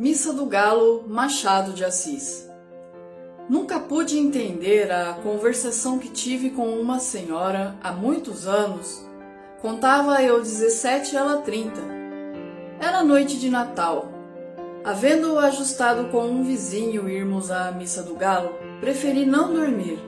Missa 0.00 0.32
do 0.32 0.46
Galo, 0.46 1.04
Machado 1.06 1.74
de 1.74 1.84
Assis. 1.84 2.48
Nunca 3.50 3.78
pude 3.78 4.18
entender 4.18 4.90
a 4.90 5.12
conversação 5.22 5.98
que 5.98 6.08
tive 6.08 6.48
com 6.48 6.70
uma 6.80 6.98
senhora 6.98 7.76
há 7.82 7.92
muitos 7.92 8.46
anos. 8.46 9.06
Contava 9.60 10.22
eu 10.22 10.40
17 10.40 11.12
e 11.12 11.18
ela 11.18 11.42
30. 11.42 11.78
Era 12.80 13.04
noite 13.04 13.38
de 13.38 13.50
Natal. 13.50 14.08
Havendo 14.82 15.38
ajustado 15.38 16.08
com 16.08 16.24
um 16.24 16.44
vizinho 16.44 17.06
irmos 17.06 17.50
à 17.50 17.70
missa 17.70 18.02
do 18.02 18.14
galo, 18.14 18.54
preferi 18.80 19.26
não 19.26 19.52
dormir. 19.52 19.98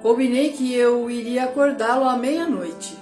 Combinei 0.00 0.52
que 0.52 0.74
eu 0.74 1.10
iria 1.10 1.44
acordá-lo 1.44 2.08
à 2.08 2.16
meia-noite. 2.16 2.96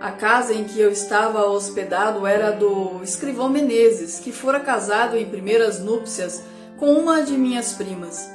A 0.00 0.12
casa 0.12 0.54
em 0.54 0.62
que 0.62 0.78
eu 0.78 0.92
estava 0.92 1.44
hospedado 1.44 2.24
era 2.24 2.52
do 2.52 3.02
escrivão 3.02 3.48
Menezes, 3.48 4.20
que 4.20 4.30
fora 4.30 4.60
casado 4.60 5.16
em 5.16 5.28
primeiras 5.28 5.80
núpcias 5.80 6.44
com 6.76 6.92
uma 6.92 7.20
de 7.20 7.36
minhas 7.36 7.72
primas. 7.72 8.30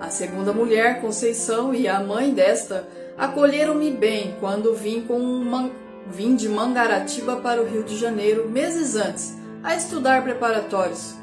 A 0.00 0.08
segunda 0.08 0.54
mulher, 0.54 1.02
Conceição, 1.02 1.74
e 1.74 1.86
a 1.86 2.00
mãe 2.00 2.32
desta 2.32 2.88
acolheram-me 3.18 3.90
bem 3.90 4.36
quando 4.40 4.74
vim, 4.74 5.02
com 5.02 5.70
vim 6.06 6.34
de 6.34 6.48
Mangaratiba 6.48 7.36
para 7.36 7.60
o 7.60 7.66
Rio 7.66 7.82
de 7.82 7.98
Janeiro 7.98 8.48
meses 8.48 8.96
antes, 8.96 9.36
a 9.62 9.76
estudar 9.76 10.22
preparatórios. 10.22 11.14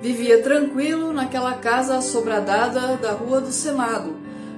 Vivia 0.00 0.42
tranquilo 0.42 1.12
naquela 1.12 1.52
casa 1.54 1.98
assobradada 1.98 2.96
da 2.96 3.12
Rua 3.12 3.42
do 3.42 3.52
Senado, 3.52 4.16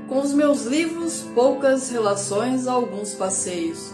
com 0.09 0.20
os 0.20 0.32
meus 0.32 0.66
livros, 0.66 1.24
poucas 1.34 1.90
relações, 1.90 2.68
alguns 2.68 3.12
passeios. 3.12 3.92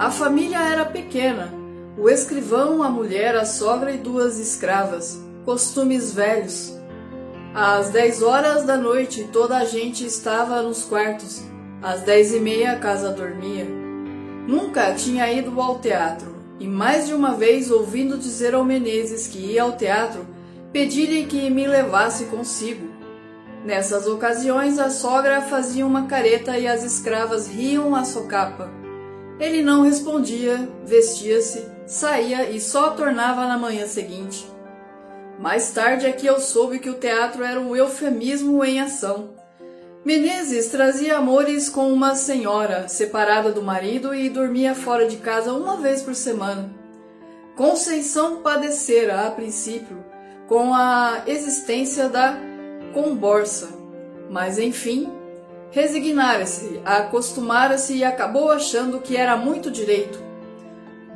A 0.00 0.10
família 0.10 0.56
era 0.60 0.86
pequena, 0.86 1.52
o 1.98 2.08
escrivão, 2.08 2.82
a 2.82 2.88
mulher, 2.88 3.36
a 3.36 3.44
sogra 3.44 3.92
e 3.92 3.98
duas 3.98 4.38
escravas, 4.38 5.20
costumes 5.44 6.14
velhos. 6.14 6.74
Às 7.54 7.90
dez 7.90 8.22
horas 8.22 8.64
da 8.64 8.78
noite 8.78 9.28
toda 9.30 9.58
a 9.58 9.64
gente 9.66 10.06
estava 10.06 10.62
nos 10.62 10.84
quartos, 10.84 11.42
às 11.82 12.00
dez 12.00 12.32
e 12.32 12.40
meia 12.40 12.72
a 12.72 12.78
casa 12.78 13.10
dormia. 13.10 13.66
Nunca 14.48 14.94
tinha 14.94 15.30
ido 15.30 15.60
ao 15.60 15.80
teatro, 15.80 16.34
e 16.58 16.66
mais 16.66 17.06
de 17.06 17.12
uma 17.12 17.34
vez 17.34 17.70
ouvindo 17.70 18.16
dizer 18.16 18.54
ao 18.54 18.64
Menezes 18.64 19.26
que 19.26 19.52
ia 19.52 19.64
ao 19.64 19.72
teatro, 19.72 20.26
pedi-lhe 20.72 21.26
que 21.26 21.50
me 21.50 21.66
levasse 21.66 22.24
consigo. 22.24 22.88
Nessas 23.66 24.06
ocasiões 24.06 24.78
a 24.78 24.88
sogra 24.88 25.42
fazia 25.42 25.84
uma 25.84 26.06
careta 26.06 26.56
e 26.56 26.66
as 26.66 26.84
escravas 26.84 27.48
riam 27.48 27.94
a 27.94 28.02
socapa. 28.02 28.79
Ele 29.40 29.62
não 29.62 29.82
respondia, 29.82 30.68
vestia-se, 30.84 31.66
saía 31.86 32.50
e 32.50 32.60
só 32.60 32.90
tornava 32.90 33.46
na 33.46 33.56
manhã 33.56 33.86
seguinte. 33.86 34.46
Mais 35.38 35.72
tarde 35.72 36.04
é 36.04 36.12
que 36.12 36.26
eu 36.26 36.38
soube 36.38 36.78
que 36.78 36.90
o 36.90 36.98
teatro 36.98 37.42
era 37.42 37.58
um 37.58 37.74
eufemismo 37.74 38.62
em 38.62 38.78
ação. 38.78 39.30
Menezes 40.04 40.68
trazia 40.68 41.16
amores 41.16 41.70
com 41.70 41.90
uma 41.90 42.14
senhora, 42.14 42.86
separada 42.86 43.50
do 43.50 43.62
marido 43.62 44.14
e 44.14 44.28
dormia 44.28 44.74
fora 44.74 45.08
de 45.08 45.16
casa 45.16 45.54
uma 45.54 45.78
vez 45.78 46.02
por 46.02 46.14
semana. 46.14 46.70
Conceição 47.56 48.42
padecera, 48.42 49.26
a 49.26 49.30
princípio, 49.30 50.04
com 50.46 50.74
a 50.74 51.22
existência 51.26 52.10
da 52.10 52.36
comborça, 52.92 53.70
mas 54.28 54.58
enfim 54.58 55.19
Resignara-se, 55.70 56.80
acostumara-se 56.84 57.94
e 57.94 58.04
acabou 58.04 58.50
achando 58.50 59.00
que 59.00 59.16
era 59.16 59.36
muito 59.36 59.70
direito. 59.70 60.20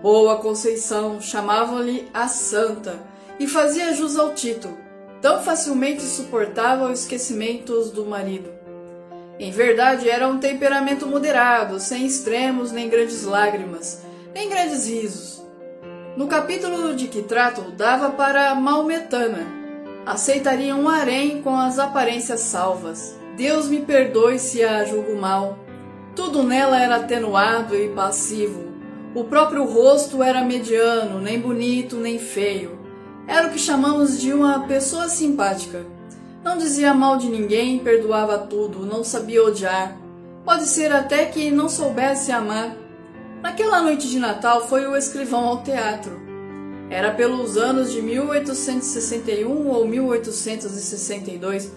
Boa 0.00 0.36
Conceição 0.36 1.20
chamavam-lhe 1.20 2.08
a 2.14 2.28
Santa 2.28 3.00
e 3.40 3.48
fazia 3.48 3.92
jus 3.94 4.16
ao 4.16 4.32
título, 4.32 4.76
tão 5.20 5.42
facilmente 5.42 6.02
suportava 6.02 6.90
os 6.90 7.00
esquecimentos 7.00 7.90
do 7.90 8.04
marido. 8.04 8.48
Em 9.40 9.50
verdade, 9.50 10.08
era 10.08 10.28
um 10.28 10.38
temperamento 10.38 11.04
moderado, 11.04 11.80
sem 11.80 12.06
extremos 12.06 12.70
nem 12.70 12.88
grandes 12.88 13.24
lágrimas, 13.24 14.02
nem 14.32 14.48
grandes 14.48 14.86
risos. 14.86 15.42
No 16.16 16.28
capítulo 16.28 16.94
de 16.94 17.08
que 17.08 17.22
trato, 17.22 17.72
dava 17.72 18.10
para 18.10 18.54
Maometana. 18.54 19.44
Aceitaria 20.06 20.76
um 20.76 20.88
harém 20.88 21.42
com 21.42 21.56
as 21.56 21.80
aparências 21.80 22.38
salvas. 22.40 23.18
Deus 23.36 23.66
me 23.68 23.80
perdoe 23.80 24.38
se 24.38 24.62
a 24.62 24.84
julgo 24.84 25.16
mal. 25.16 25.58
Tudo 26.14 26.44
nela 26.44 26.80
era 26.80 26.96
atenuado 26.96 27.74
e 27.74 27.88
passivo. 27.88 28.72
O 29.12 29.24
próprio 29.24 29.64
rosto 29.64 30.22
era 30.22 30.44
mediano, 30.44 31.20
nem 31.20 31.40
bonito 31.40 31.96
nem 31.96 32.18
feio. 32.18 32.78
Era 33.26 33.48
o 33.48 33.50
que 33.50 33.58
chamamos 33.58 34.20
de 34.20 34.32
uma 34.32 34.66
pessoa 34.66 35.08
simpática. 35.08 35.84
Não 36.44 36.56
dizia 36.56 36.94
mal 36.94 37.16
de 37.16 37.28
ninguém, 37.28 37.78
perdoava 37.80 38.38
tudo, 38.38 38.86
não 38.86 39.02
sabia 39.02 39.42
odiar. 39.42 39.96
Pode 40.44 40.66
ser 40.66 40.92
até 40.92 41.24
que 41.26 41.50
não 41.50 41.68
soubesse 41.68 42.30
amar. 42.30 42.76
Naquela 43.42 43.80
noite 43.80 44.08
de 44.08 44.20
Natal 44.20 44.68
foi 44.68 44.86
o 44.86 44.96
escrivão 44.96 45.44
ao 45.44 45.62
teatro. 45.62 46.22
Era 46.88 47.10
pelos 47.10 47.56
anos 47.56 47.90
de 47.90 48.00
1861 48.00 49.68
ou 49.68 49.86
1862 49.88 51.72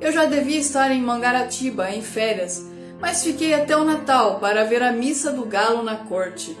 eu 0.00 0.12
já 0.12 0.24
devia 0.24 0.58
estar 0.58 0.90
em 0.90 1.02
Mangaratiba, 1.02 1.90
em 1.90 2.00
férias, 2.00 2.64
mas 3.00 3.22
fiquei 3.22 3.54
até 3.54 3.76
o 3.76 3.84
Natal 3.84 4.38
para 4.38 4.64
ver 4.64 4.82
a 4.82 4.92
missa 4.92 5.30
do 5.32 5.44
galo 5.44 5.82
na 5.82 5.96
corte. 5.96 6.56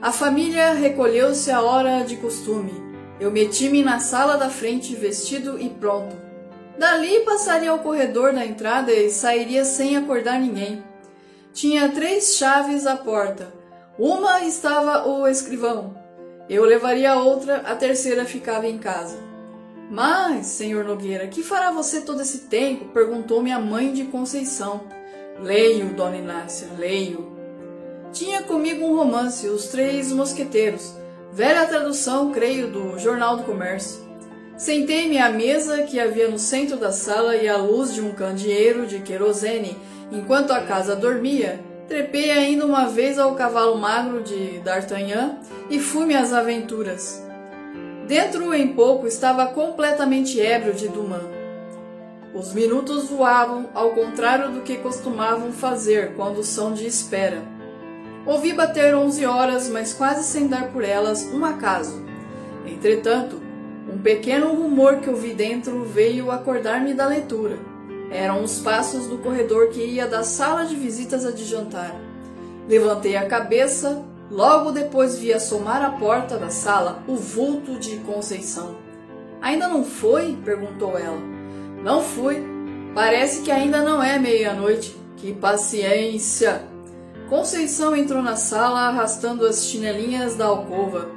A 0.00 0.12
família 0.12 0.72
recolheu-se 0.72 1.50
à 1.50 1.60
hora 1.60 2.04
de 2.04 2.16
costume. 2.16 2.72
Eu 3.18 3.32
meti-me 3.32 3.82
na 3.82 3.98
sala 3.98 4.36
da 4.36 4.48
frente, 4.48 4.94
vestido 4.94 5.60
e 5.60 5.68
pronto. 5.68 6.16
Dali 6.78 7.20
passaria 7.20 7.70
ao 7.70 7.80
corredor 7.80 8.32
da 8.32 8.46
entrada 8.46 8.92
e 8.92 9.10
sairia 9.10 9.64
sem 9.64 9.96
acordar 9.96 10.38
ninguém. 10.38 10.84
Tinha 11.52 11.88
três 11.88 12.36
chaves 12.36 12.86
à 12.86 12.96
porta. 12.96 13.52
Uma 13.98 14.42
estava 14.42 15.08
o 15.08 15.26
escrivão. 15.26 15.96
Eu 16.48 16.64
levaria 16.64 17.12
a 17.12 17.20
outra, 17.20 17.56
a 17.66 17.74
terceira 17.74 18.24
ficava 18.24 18.68
em 18.68 18.78
casa. 18.78 19.18
Mas, 19.90 20.46
senhor 20.46 20.84
Nogueira, 20.84 21.26
que 21.28 21.42
fará 21.42 21.70
você 21.70 22.02
todo 22.02 22.20
esse 22.20 22.40
tempo? 22.40 22.86
perguntou-me 22.86 23.50
a 23.50 23.58
mãe 23.58 23.92
de 23.92 24.04
Conceição. 24.04 24.82
Leio, 25.40 25.94
dona 25.94 26.16
Inácia, 26.16 26.68
leio. 26.76 27.32
Tinha 28.12 28.42
comigo 28.42 28.84
um 28.84 28.96
romance, 28.96 29.48
Os 29.48 29.68
Três 29.68 30.12
Mosqueteiros, 30.12 30.94
velha 31.32 31.66
tradução, 31.66 32.32
creio, 32.32 32.68
do 32.68 32.98
Jornal 32.98 33.36
do 33.36 33.44
Comércio. 33.44 34.06
Sentei-me 34.58 35.18
à 35.18 35.30
mesa 35.30 35.84
que 35.84 36.00
havia 36.00 36.28
no 36.28 36.38
centro 36.38 36.76
da 36.76 36.90
sala 36.90 37.36
e 37.36 37.48
à 37.48 37.56
luz 37.56 37.94
de 37.94 38.00
um 38.00 38.12
candeeiro 38.12 38.86
de 38.86 38.98
querosene, 38.98 39.78
enquanto 40.10 40.50
a 40.50 40.62
casa 40.62 40.96
dormia, 40.96 41.60
trepei 41.86 42.30
ainda 42.30 42.66
uma 42.66 42.88
vez 42.88 43.18
ao 43.18 43.34
cavalo 43.36 43.78
magro 43.78 44.22
de 44.22 44.58
D'Artagnan 44.58 45.38
e 45.70 45.78
fui-me 45.78 46.16
às 46.16 46.32
aventuras. 46.32 47.27
Dentro 48.08 48.54
em 48.54 48.68
pouco 48.68 49.06
estava 49.06 49.48
completamente 49.48 50.40
ébrio 50.40 50.72
de 50.72 50.88
Dumas. 50.88 51.20
Os 52.34 52.54
minutos 52.54 53.10
voavam 53.10 53.68
ao 53.74 53.90
contrário 53.90 54.50
do 54.50 54.62
que 54.62 54.78
costumavam 54.78 55.52
fazer 55.52 56.14
quando 56.14 56.42
são 56.42 56.72
de 56.72 56.86
espera. 56.86 57.42
Ouvi 58.24 58.54
bater 58.54 58.94
onze 58.94 59.26
horas, 59.26 59.68
mas 59.68 59.92
quase 59.92 60.24
sem 60.24 60.48
dar 60.48 60.72
por 60.72 60.82
elas 60.82 61.22
um 61.34 61.44
acaso. 61.44 62.02
Entretanto, 62.66 63.42
um 63.92 63.98
pequeno 63.98 64.54
rumor 64.54 65.00
que 65.00 65.10
ouvi 65.10 65.34
dentro 65.34 65.84
veio 65.84 66.30
acordar-me 66.30 66.94
da 66.94 67.06
leitura. 67.06 67.58
Eram 68.10 68.42
os 68.42 68.58
passos 68.58 69.06
do 69.06 69.18
corredor 69.18 69.68
que 69.68 69.84
ia 69.84 70.06
da 70.06 70.22
sala 70.22 70.64
de 70.64 70.74
visitas 70.74 71.26
a 71.26 71.30
de 71.30 71.44
jantar. 71.44 71.94
Levantei 72.66 73.18
a 73.18 73.26
cabeça, 73.26 74.02
Logo 74.30 74.72
depois 74.72 75.18
vi 75.18 75.32
assomar 75.32 75.82
à 75.82 75.90
porta 75.90 76.36
da 76.36 76.50
sala 76.50 77.02
o 77.08 77.16
vulto 77.16 77.78
de 77.78 77.96
Conceição. 77.98 78.76
Ainda 79.40 79.68
não 79.68 79.84
foi? 79.84 80.36
perguntou 80.44 80.98
ela. 80.98 81.20
Não 81.82 82.02
fui. 82.02 82.44
Parece 82.94 83.42
que 83.42 83.50
ainda 83.50 83.82
não 83.82 84.02
é 84.02 84.18
meia-noite. 84.18 84.96
Que 85.16 85.32
paciência! 85.32 86.62
Conceição 87.28 87.96
entrou 87.96 88.22
na 88.22 88.36
sala 88.36 88.88
arrastando 88.88 89.46
as 89.46 89.66
chinelinhas 89.66 90.36
da 90.36 90.46
alcova. 90.46 91.10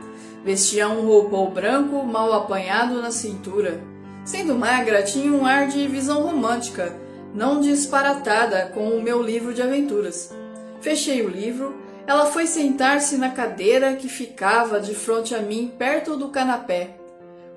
Vestia 0.43 0.89
um 0.89 1.05
roupão 1.05 1.51
branco 1.51 2.03
mal 2.03 2.33
apanhado 2.33 3.01
na 3.01 3.11
cintura. 3.11 3.81
Sendo 4.23 4.55
magra, 4.55 5.03
tinha 5.03 5.31
um 5.31 5.45
ar 5.45 5.67
de 5.67 5.87
visão 5.87 6.23
romântica, 6.23 6.95
não 7.33 7.59
disparatada 7.59 8.71
com 8.73 8.89
o 8.89 9.01
meu 9.01 9.21
livro 9.21 9.53
de 9.53 9.61
aventuras. 9.61 10.33
Fechei 10.79 11.25
o 11.25 11.29
livro 11.29 11.75
ela 12.07 12.25
foi 12.25 12.47
sentar-se 12.47 13.17
na 13.17 13.29
cadeira 13.29 13.95
que 13.95 14.09
ficava 14.09 14.79
de 14.79 14.93
frente 14.93 15.35
a 15.35 15.39
mim, 15.39 15.73
perto 15.77 16.17
do 16.17 16.29
canapé. 16.29 16.91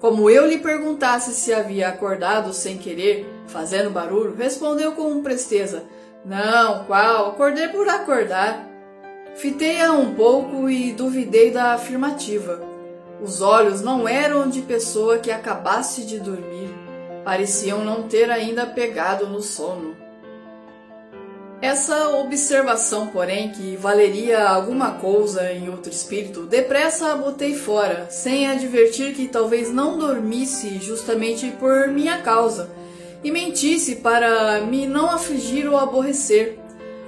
Como 0.00 0.28
eu 0.28 0.46
lhe 0.46 0.58
perguntasse 0.58 1.32
se 1.32 1.52
havia 1.52 1.88
acordado 1.88 2.52
sem 2.52 2.76
querer, 2.76 3.26
fazendo 3.46 3.90
barulho, 3.90 4.34
respondeu 4.34 4.92
com 4.92 5.22
presteza: 5.22 5.84
Não, 6.24 6.84
qual? 6.84 7.30
Acordei 7.30 7.68
por 7.68 7.88
acordar. 7.88 8.68
Fitei-a 9.34 9.92
um 9.92 10.14
pouco 10.14 10.68
e 10.68 10.92
duvidei 10.92 11.50
da 11.50 11.72
afirmativa. 11.72 12.60
Os 13.20 13.40
olhos 13.40 13.80
não 13.80 14.06
eram 14.06 14.48
de 14.48 14.60
pessoa 14.60 15.18
que 15.18 15.30
acabasse 15.30 16.04
de 16.04 16.20
dormir, 16.20 16.68
pareciam 17.24 17.84
não 17.84 18.02
ter 18.02 18.30
ainda 18.30 18.66
pegado 18.66 19.26
no 19.26 19.40
sono. 19.40 20.03
Essa 21.62 22.08
observação, 22.10 23.06
porém, 23.06 23.50
que 23.50 23.76
valeria 23.76 24.46
alguma 24.46 24.92
coisa 24.92 25.50
em 25.52 25.68
outro 25.68 25.90
espírito, 25.90 26.42
depressa 26.42 27.12
a 27.12 27.16
botei 27.16 27.54
fora, 27.54 28.06
sem 28.10 28.46
advertir 28.46 29.14
que 29.14 29.28
talvez 29.28 29.72
não 29.72 29.98
dormisse 29.98 30.78
justamente 30.78 31.50
por 31.58 31.88
minha 31.88 32.18
causa, 32.18 32.70
e 33.22 33.30
mentisse 33.30 33.96
para 33.96 34.60
me 34.60 34.86
não 34.86 35.10
afligir 35.10 35.66
ou 35.66 35.78
aborrecer. 35.78 36.58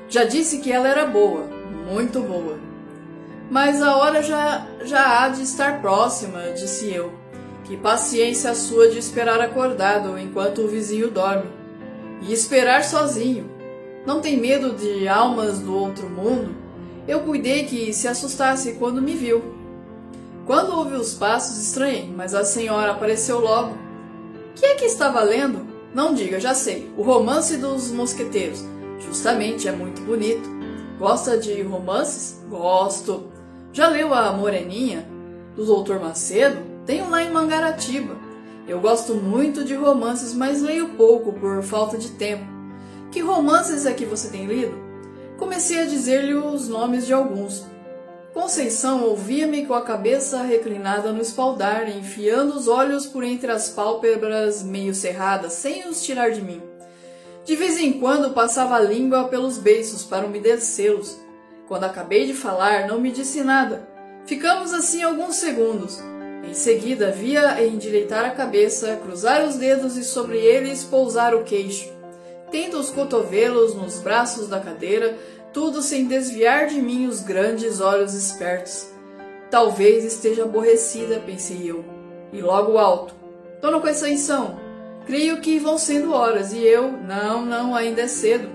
Já 0.09 0.25
disse 0.25 0.59
que 0.59 0.73
ela 0.73 0.89
era 0.89 1.05
boa, 1.05 1.45
muito 1.93 2.21
boa. 2.21 2.59
Mas 3.51 3.83
a 3.83 3.97
hora 3.97 4.23
já, 4.23 4.67
já 4.85 5.25
há 5.25 5.29
de 5.29 5.43
estar 5.43 5.83
próxima, 5.83 6.53
disse 6.53 6.93
eu. 6.93 7.13
Que 7.65 7.77
paciência 7.77 8.51
a 8.51 8.55
sua 8.55 8.89
de 8.89 8.99
esperar 8.99 9.41
acordado 9.41 10.19
enquanto 10.19 10.63
o 10.63 10.69
vizinho 10.69 11.11
dorme. 11.11 11.51
E 12.23 12.33
esperar 12.33 12.83
sozinho 12.85 13.56
não 14.07 14.21
tem 14.21 14.37
medo 14.39 14.73
de 14.77 15.09
almas 15.09 15.59
do 15.59 15.75
outro 15.75 16.09
mundo? 16.09 16.55
Eu 17.09 17.21
cuidei 17.21 17.65
que 17.65 17.93
se 17.93 18.07
assustasse 18.07 18.75
quando 18.75 19.03
me 19.03 19.15
viu. 19.15 19.43
Quando 20.47 20.79
ouvi 20.79 20.95
os 20.95 21.15
passos, 21.15 21.59
estranhei, 21.59 22.09
mas 22.17 22.33
a 22.33 22.45
senhora 22.45 22.93
apareceu 22.93 23.41
logo. 23.41 23.77
Que 24.55 24.65
é 24.65 24.75
que 24.77 24.85
estava 24.85 25.21
lendo? 25.23 25.67
Não 25.93 26.15
diga, 26.15 26.39
já 26.39 26.55
sei. 26.55 26.89
O 26.97 27.03
romance 27.03 27.57
dos 27.57 27.91
mosqueteiros. 27.91 28.65
Justamente, 29.01 29.67
é 29.67 29.73
muito 29.73 30.01
bonito. 30.03 30.49
Gosta 30.99 31.37
de 31.37 31.61
romances? 31.63 32.41
Gosto. 32.49 33.25
Já 33.73 33.89
leu 33.89 34.15
a 34.15 34.33
Moreninha? 34.33 35.07
Do 35.57 35.65
Doutor 35.65 35.99
Macedo? 35.99 36.59
Tenho 36.87 37.11
lá 37.11 37.25
em 37.25 37.33
Mangaratiba. 37.33 38.17
Eu 38.69 38.81
gosto 38.81 39.15
muito 39.15 39.65
de 39.65 39.75
romances, 39.75 40.33
mas 40.33 40.63
leio 40.63 40.91
pouco 40.91 41.33
por 41.33 41.63
falta 41.63 41.99
de 41.99 42.11
tempo. 42.13 42.56
Que 43.11 43.21
romances 43.21 43.87
é 43.87 43.93
que 43.93 44.05
você 44.05 44.29
tem 44.29 44.47
lido? 44.47 44.77
Comecei 45.39 45.81
a 45.81 45.85
dizer-lhe 45.85 46.35
os 46.35 46.69
nomes 46.69 47.07
de 47.07 47.13
alguns. 47.13 47.65
Conceição 48.33 49.05
ouvia-me 49.05 49.65
com 49.65 49.75
a 49.75 49.83
cabeça 49.83 50.43
reclinada 50.43 51.13
no 51.13 51.23
espaldar, 51.23 51.89
enfiando 51.89 52.55
os 52.55 52.69
olhos 52.69 53.07
por 53.07 53.25
entre 53.25 53.51
as 53.51 53.71
pálpebras 53.71 54.63
meio 54.63 54.95
cerradas, 54.95 55.55
sem 55.55 55.89
os 55.89 56.03
tirar 56.03 56.31
de 56.31 56.43
mim. 56.43 56.61
De 57.45 57.57
vez 57.57 57.79
em 57.79 57.95
quando 57.95 58.35
passava 58.35 58.77
a 58.77 58.81
língua 58.81 59.29
pelos 59.29 59.57
beiços 59.57 60.05
para 60.05 60.27
umedecê-los. 60.27 61.19
Quando 61.69 61.85
acabei 61.85 62.27
de 62.27 62.35
falar, 62.35 62.87
não 62.87 63.01
me 63.01 63.11
disse 63.11 63.43
nada. 63.43 63.89
Ficamos 64.27 64.73
assim 64.73 65.03
alguns 65.03 65.37
segundos. 65.37 65.99
Em 66.45 66.55
seguida, 66.55 67.11
via 67.11 67.65
endireitar 67.65 68.25
a 68.25 68.31
cabeça, 68.31 69.01
cruzar 69.03 69.47
os 69.47 69.57
dedos 69.57 69.97
e 69.97 70.05
sobre 70.05 70.39
eles 70.39 70.85
pousar 70.85 71.35
o 71.35 71.45
queixo 71.45 71.96
tendo 72.51 72.79
os 72.79 72.91
cotovelos 72.91 73.75
nos 73.75 74.01
braços 74.01 74.49
da 74.49 74.61
cadeira, 74.61 75.17
tudo 75.53 75.83
sem 75.83 76.07
desviar 76.07 76.67
de 76.67 76.81
mim 76.81 77.07
os 77.07 77.21
grandes 77.21 77.81
olhos 77.81 78.15
espertos. 78.15 78.89
Talvez 79.51 80.05
esteja 80.05 80.43
aborrecida, 80.43 81.23
pensei 81.25 81.71
eu. 81.71 81.85
E 82.33 82.41
logo 82.41 82.79
alto: 82.79 83.15
Dona 83.61 83.81
Conceição, 83.81 84.59
creio 85.07 85.41
que 85.41 85.59
vão 85.59 85.79
sendo 85.79 86.13
horas. 86.13 86.53
E 86.53 86.59
eu: 86.59 86.93
Não, 86.93 87.45
não, 87.45 87.75
ainda 87.75 88.03
é 88.03 88.09
cedo. 88.09 88.49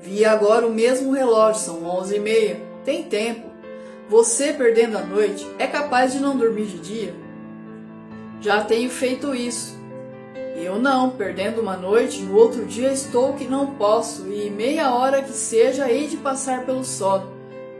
Vi 0.00 0.24
agora 0.24 0.66
o 0.66 0.74
mesmo 0.74 1.12
relógio, 1.12 1.62
são 1.62 1.84
onze 1.84 2.16
e 2.16 2.20
meia. 2.20 2.60
Tem 2.84 3.04
tempo. 3.04 3.50
Você, 4.08 4.52
perdendo 4.52 4.98
a 4.98 5.02
noite, 5.02 5.46
é 5.58 5.66
capaz 5.66 6.12
de 6.12 6.18
não 6.18 6.36
dormir 6.36 6.66
de 6.66 6.78
dia? 6.78 7.14
Já 8.40 8.62
tenho 8.64 8.90
feito 8.90 9.34
isso. 9.34 9.80
Eu 10.54 10.78
não, 10.78 11.10
perdendo 11.10 11.60
uma 11.60 11.76
noite, 11.76 12.20
no 12.22 12.36
outro 12.36 12.66
dia 12.66 12.92
estou 12.92 13.32
que 13.34 13.46
não 13.46 13.74
posso, 13.74 14.26
e 14.28 14.50
meia 14.50 14.94
hora 14.94 15.22
que 15.22 15.32
seja 15.32 15.90
hei 15.90 16.06
de 16.06 16.18
passar 16.18 16.66
pelo 16.66 16.84
sono. 16.84 17.32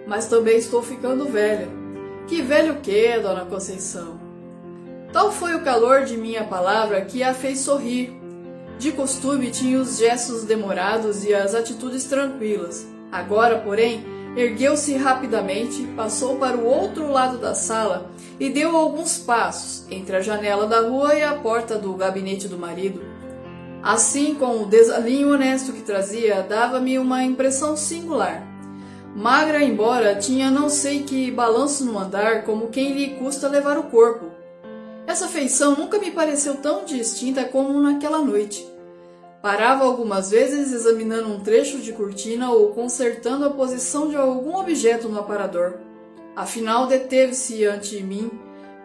Mas 0.06 0.26
também 0.26 0.56
estou 0.56 0.82
ficando 0.82 1.26
velha. 1.26 1.68
Que 2.26 2.40
velho 2.40 2.76
que, 2.76 3.18
dona 3.18 3.44
Conceição? 3.44 4.20
Tal 5.12 5.30
foi 5.30 5.54
o 5.54 5.62
calor 5.62 6.04
de 6.04 6.16
minha 6.16 6.44
palavra 6.44 7.02
que 7.02 7.22
a 7.22 7.34
fez 7.34 7.60
sorrir. 7.60 8.10
De 8.78 8.90
costume 8.90 9.50
tinha 9.50 9.78
os 9.78 9.98
gestos 9.98 10.44
demorados 10.44 11.24
e 11.24 11.34
as 11.34 11.54
atitudes 11.54 12.04
tranquilas. 12.04 12.86
Agora, 13.12 13.58
porém, 13.58 14.02
Ergueu-se 14.34 14.96
rapidamente, 14.96 15.82
passou 15.94 16.36
para 16.36 16.56
o 16.56 16.64
outro 16.64 17.10
lado 17.10 17.36
da 17.36 17.54
sala 17.54 18.10
e 18.40 18.48
deu 18.48 18.74
alguns 18.74 19.18
passos 19.18 19.84
entre 19.90 20.16
a 20.16 20.20
janela 20.22 20.66
da 20.66 20.80
rua 20.80 21.14
e 21.14 21.22
a 21.22 21.34
porta 21.34 21.78
do 21.78 21.92
gabinete 21.94 22.48
do 22.48 22.58
marido. 22.58 23.02
Assim, 23.82 24.34
com 24.34 24.62
o 24.62 24.66
desalinho 24.66 25.32
honesto 25.34 25.72
que 25.72 25.82
trazia, 25.82 26.42
dava-me 26.42 26.98
uma 26.98 27.22
impressão 27.22 27.76
singular. 27.76 28.42
Magra, 29.14 29.62
embora 29.62 30.16
tinha 30.16 30.50
não 30.50 30.70
sei 30.70 31.02
que 31.02 31.30
balanço 31.30 31.84
no 31.84 31.98
andar, 31.98 32.44
como 32.44 32.68
quem 32.68 32.94
lhe 32.94 33.16
custa 33.16 33.48
levar 33.48 33.76
o 33.76 33.84
corpo. 33.84 34.30
Essa 35.06 35.28
feição 35.28 35.76
nunca 35.76 35.98
me 35.98 36.10
pareceu 36.10 36.56
tão 36.56 36.86
distinta 36.86 37.44
como 37.44 37.78
naquela 37.82 38.22
noite. 38.22 38.71
Parava 39.42 39.82
algumas 39.82 40.30
vezes 40.30 40.72
examinando 40.72 41.28
um 41.28 41.40
trecho 41.40 41.78
de 41.78 41.92
cortina 41.92 42.52
ou 42.52 42.68
consertando 42.68 43.44
a 43.44 43.50
posição 43.50 44.08
de 44.08 44.14
algum 44.14 44.56
objeto 44.56 45.08
no 45.08 45.18
aparador. 45.18 45.80
Afinal, 46.36 46.86
deteve-se 46.86 47.64
ante 47.64 48.00
mim 48.04 48.30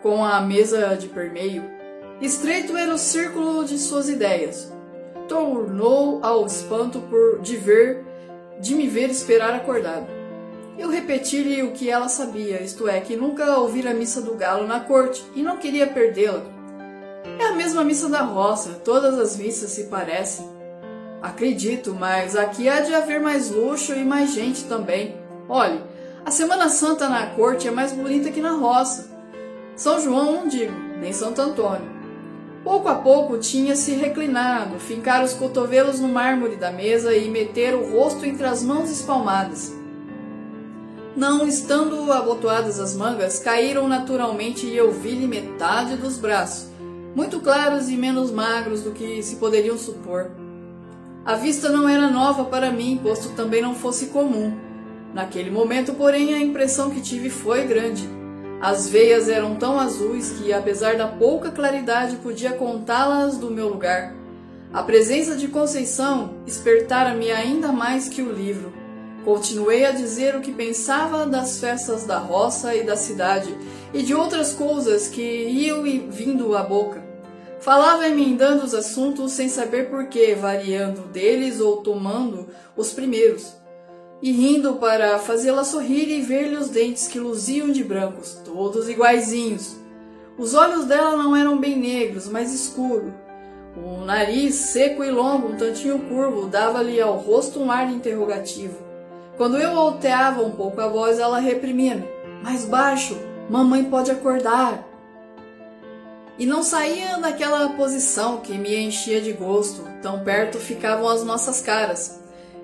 com 0.02 0.26
a 0.26 0.42
mesa 0.42 0.96
de 0.96 1.08
permeio. 1.10 1.64
Estreito 2.20 2.76
era 2.76 2.92
o 2.92 2.98
círculo 2.98 3.64
de 3.66 3.78
suas 3.78 4.10
ideias. 4.10 4.74
Tornou 5.28 6.22
ao 6.24 6.48
espanto 6.48 7.02
por 7.02 7.40
de 7.40 7.56
ver, 7.56 8.04
de 8.60 8.74
me 8.74 8.88
ver 8.88 9.12
esperar 9.12 9.54
acordado. 9.54 10.08
Eu 10.76 10.90
repeti-lhe 10.90 11.62
o 11.62 11.72
que 11.72 11.88
ela 11.88 12.10
sabia, 12.10 12.64
isto 12.64 12.88
é, 12.88 13.00
que 13.00 13.16
nunca 13.16 13.60
ouvira 13.60 13.92
a 13.92 13.94
missa 13.94 14.22
do 14.22 14.34
galo 14.34 14.66
na 14.66 14.80
corte 14.80 15.24
e 15.36 15.44
não 15.44 15.58
queria 15.58 15.86
perdê-la. 15.86 16.57
Mesma 17.58 17.84
missa 17.84 18.08
da 18.08 18.22
roça, 18.22 18.80
todas 18.86 19.18
as 19.18 19.36
missas 19.36 19.72
se 19.72 19.86
parecem. 19.86 20.48
Acredito, 21.24 21.96
mas 22.00 22.36
aqui 22.36 22.70
há 22.70 22.82
de 22.82 22.94
haver 22.94 23.20
mais 23.20 23.50
luxo 23.50 23.94
e 23.94 24.06
mais 24.06 24.32
gente 24.32 24.66
também. 24.66 25.18
Olhe, 25.50 25.82
a 26.24 26.30
Semana 26.30 26.70
Santa 26.70 27.10
na 27.10 27.26
corte 27.32 27.68
é 27.68 27.72
mais 27.72 27.92
bonita 27.92 28.30
que 28.30 28.42
na 28.42 28.52
roça. 28.52 29.10
São 29.76 30.00
João 30.00 30.34
não 30.34 30.48
digo, 30.48 30.72
nem 31.02 31.12
Santo 31.12 31.42
Antônio. 31.42 31.90
Pouco 32.64 32.90
a 32.90 32.96
pouco 32.96 33.40
tinha 33.40 33.76
se 33.76 33.94
reclinado, 33.94 34.80
fincar 34.80 35.24
os 35.24 35.34
cotovelos 35.34 36.00
no 36.00 36.08
mármore 36.08 36.58
da 36.58 36.72
mesa 36.72 37.16
e 37.16 37.28
meter 37.28 37.74
o 37.74 37.92
rosto 37.92 38.24
entre 38.24 38.46
as 38.46 38.62
mãos 38.62 38.92
espalmadas. 38.92 39.74
Não 41.16 41.48
estando 41.48 42.14
abotoadas 42.14 42.80
as 42.80 42.96
mangas, 42.96 43.40
caíram 43.40 43.88
naturalmente 43.88 44.68
e 44.68 44.78
eu 44.78 44.92
vi-lhe 44.92 45.28
metade 45.28 45.96
dos 45.96 46.20
braços 46.20 46.67
muito 47.18 47.40
claros 47.40 47.90
e 47.90 47.98
menos 47.98 48.30
magros 48.30 48.84
do 48.84 48.92
que 48.92 49.24
se 49.24 49.38
poderiam 49.38 49.76
supor. 49.76 50.30
A 51.26 51.34
vista 51.34 51.68
não 51.68 51.90
era 51.90 52.12
nova 52.12 52.46
para 52.46 52.70
mim, 52.70 53.00
posto 53.02 53.30
também 53.30 53.60
não 53.60 53.74
fosse 53.74 54.10
comum. 54.10 54.56
Naquele 55.16 55.50
momento, 55.50 55.96
porém, 55.96 56.36
a 56.36 56.40
impressão 56.40 56.92
que 56.92 57.02
tive 57.02 57.32
foi 57.32 57.64
grande. 57.64 58.08
As 58.62 58.88
veias 58.88 59.30
eram 59.30 59.56
tão 59.56 59.80
azuis 59.80 60.30
que, 60.30 60.54
apesar 60.54 60.96
da 60.96 61.08
pouca 61.08 61.50
claridade, 61.50 62.18
podia 62.18 62.52
contá-las 62.52 63.36
do 63.36 63.50
meu 63.50 63.68
lugar. 63.68 64.14
A 64.72 64.84
presença 64.84 65.36
de 65.36 65.48
Conceição 65.48 66.36
espertara-me 66.46 67.32
ainda 67.32 67.72
mais 67.72 68.08
que 68.08 68.22
o 68.22 68.32
livro. 68.32 68.72
Continuei 69.26 69.86
a 69.86 69.92
dizer 69.92 70.36
o 70.36 70.42
que 70.42 70.52
pensava 70.52 71.26
das 71.26 71.60
festas 71.60 72.06
da 72.06 72.20
roça 72.20 72.76
e 72.76 72.84
da 72.84 72.96
cidade 72.96 73.58
e 73.92 74.04
de 74.04 74.14
outras 74.14 74.54
coisas 74.54 75.08
que 75.08 75.22
iam 75.22 75.82
vindo 76.12 76.56
à 76.56 76.62
boca. 76.62 77.07
Falava 77.68 78.08
emendando 78.08 78.64
os 78.64 78.74
assuntos 78.74 79.34
sem 79.34 79.50
saber 79.50 79.90
por 79.90 80.06
que, 80.06 80.34
variando 80.34 81.02
deles 81.10 81.60
ou 81.60 81.82
tomando 81.82 82.48
os 82.78 82.94
primeiros, 82.94 83.58
e 84.22 84.32
rindo 84.32 84.76
para 84.76 85.20
fazê-la 85.20 85.66
sorrir 85.66 86.08
e 86.08 86.22
ver-lhe 86.22 86.56
os 86.56 86.70
dentes 86.70 87.10
que 87.10 87.20
luziam 87.20 87.70
de 87.70 87.84
brancos, 87.84 88.40
todos 88.46 88.88
iguaizinhos. 88.88 89.76
Os 90.38 90.54
olhos 90.54 90.86
dela 90.86 91.18
não 91.18 91.36
eram 91.36 91.58
bem 91.58 91.78
negros, 91.78 92.30
mas 92.30 92.54
escuro. 92.54 93.14
O 93.76 94.06
nariz, 94.06 94.56
seco 94.56 95.04
e 95.04 95.12
longo, 95.12 95.50
um 95.50 95.58
tantinho 95.58 96.00
curvo, 96.08 96.48
dava-lhe 96.48 97.02
ao 97.02 97.18
rosto 97.18 97.60
um 97.60 97.70
ar 97.70 97.92
interrogativo. 97.92 98.78
Quando 99.36 99.58
eu 99.58 99.78
alteava 99.78 100.42
um 100.42 100.52
pouco 100.52 100.80
a 100.80 100.88
voz, 100.88 101.20
ela 101.20 101.38
reprimia-me. 101.38 102.08
Mais 102.42 102.64
baixo, 102.64 103.18
mamãe 103.50 103.84
pode 103.84 104.10
acordar 104.10 104.87
e 106.40 106.46
não 106.46 106.62
saía 106.62 107.18
daquela 107.18 107.70
posição 107.70 108.38
que 108.38 108.58
me 108.58 108.76
enchia 108.76 109.20
de 109.20 109.34
gosto, 109.34 109.84
tão 110.02 110.24
perto 110.24 110.60
ficavam 110.60 111.10
as 111.10 111.24
nossas 111.24 111.62
caras. 111.62 112.20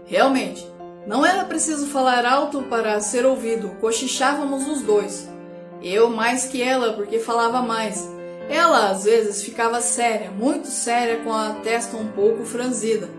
Realmente, 0.05 0.67
não 1.07 1.25
era 1.25 1.43
preciso 1.45 1.87
falar 1.87 2.25
alto 2.25 2.63
para 2.63 2.99
ser 3.01 3.25
ouvido, 3.25 3.69
cochichávamos 3.81 4.67
os 4.67 4.81
dois. 4.81 5.27
Eu 5.81 6.09
mais 6.09 6.45
que 6.45 6.61
ela, 6.61 6.93
porque 6.93 7.19
falava 7.19 7.61
mais. 7.61 8.09
Ela 8.49 8.89
às 8.89 9.03
vezes 9.03 9.43
ficava 9.43 9.81
séria, 9.81 10.31
muito 10.31 10.67
séria, 10.67 11.17
com 11.23 11.33
a 11.33 11.55
testa 11.63 11.97
um 11.97 12.07
pouco 12.07 12.45
franzida. 12.45 13.09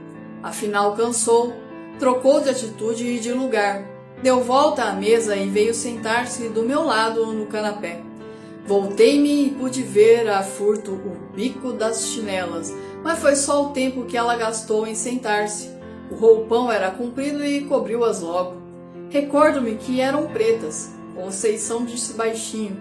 Afinal, 0.42 0.94
cansou, 0.94 1.52
trocou 1.98 2.40
de 2.40 2.50
atitude 2.50 3.06
e 3.06 3.18
de 3.18 3.32
lugar. 3.32 3.84
Deu 4.22 4.42
volta 4.42 4.84
à 4.84 4.92
mesa 4.92 5.36
e 5.36 5.48
veio 5.48 5.74
sentar-se 5.74 6.48
do 6.48 6.62
meu 6.62 6.84
lado 6.84 7.26
no 7.26 7.46
canapé. 7.46 8.00
Voltei-me 8.66 9.46
e 9.46 9.50
pude 9.50 9.82
ver 9.82 10.28
a 10.28 10.42
furto 10.42 10.92
o 10.92 11.34
bico 11.34 11.72
das 11.72 12.06
chinelas, 12.06 12.72
mas 13.02 13.18
foi 13.18 13.36
só 13.36 13.66
o 13.66 13.72
tempo 13.72 14.04
que 14.04 14.16
ela 14.16 14.36
gastou 14.36 14.86
em 14.86 14.94
sentar-se. 14.94 15.68
O 16.10 16.14
roupão 16.14 16.72
era 16.72 16.90
comprido 16.90 17.44
e 17.44 17.62
cobriu-as 17.64 18.20
logo. 18.20 18.56
Recordo-me 19.10 19.74
que 19.74 20.00
eram 20.00 20.28
pretas. 20.28 20.90
Conceição 21.14 21.84
disse 21.84 22.14
baixinho. 22.14 22.80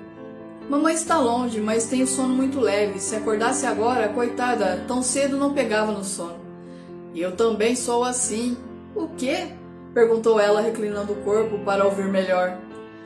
Mamãe 0.69 0.93
está 0.93 1.19
longe, 1.19 1.59
mas 1.59 1.85
tem 1.85 2.01
o 2.01 2.07
sono 2.07 2.33
muito 2.33 2.61
leve. 2.61 2.99
Se 2.99 3.15
acordasse 3.15 3.65
agora, 3.65 4.07
coitada, 4.07 4.85
tão 4.87 5.03
cedo 5.03 5.35
não 5.35 5.53
pegava 5.53 5.91
no 5.91 6.03
sono. 6.03 6.39
Eu 7.13 7.35
também 7.35 7.75
sou 7.75 8.03
assim. 8.03 8.57
O 8.95 9.09
quê? 9.09 9.47
perguntou 9.93 10.39
ela, 10.39 10.61
reclinando 10.61 11.13
o 11.13 11.17
corpo 11.17 11.59
para 11.59 11.85
ouvir 11.85 12.07
melhor. 12.07 12.57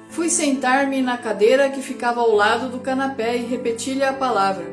Fui 0.10 0.30
sentar-me 0.30 1.02
na 1.02 1.18
cadeira 1.18 1.70
que 1.70 1.82
ficava 1.82 2.22
ao 2.22 2.34
lado 2.34 2.70
do 2.70 2.80
canapé 2.80 3.38
e 3.38 3.46
repeti-lhe 3.46 4.04
a 4.04 4.14
palavra. 4.14 4.66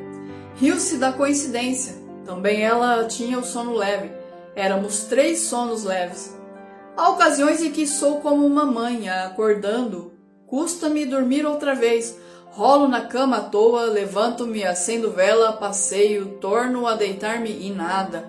Riu-se 0.57 0.97
da 0.97 1.13
coincidência. 1.13 1.97
Também 2.25 2.63
ela 2.63 3.05
tinha 3.05 3.39
o 3.39 3.45
sono 3.45 3.75
leve. 3.75 4.11
Éramos 4.55 5.05
três 5.05 5.41
sonos 5.41 5.85
leves. 5.85 6.35
Há 6.97 7.11
ocasiões 7.11 7.61
em 7.61 7.73
que 7.73 7.87
sou 7.87 8.21
como 8.21 8.47
uma 8.47 8.65
mãe, 8.65 9.09
acordando. 9.09 10.13
Custa-me 10.47 11.05
dormir 11.05 11.45
outra 11.45 11.75
vez. 11.75 12.17
Rolo 12.51 12.87
na 12.87 13.01
cama 13.01 13.39
à 13.39 13.41
toa, 13.41 13.87
levanto-me, 13.87 14.65
acendo 14.65 15.11
vela, 15.11 15.55
passeio, 15.55 16.39
torno 16.41 16.87
a 16.87 16.95
deitar-me 16.95 17.51
e 17.51 17.71
nada. 17.71 18.25